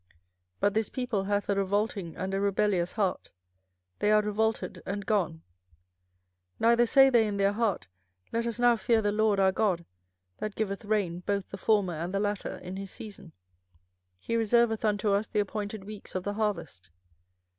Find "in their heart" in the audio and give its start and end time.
7.27-7.85